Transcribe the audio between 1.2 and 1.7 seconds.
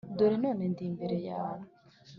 yawe